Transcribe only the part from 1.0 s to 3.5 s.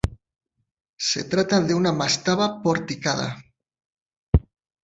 Se trata de una mastaba porticada.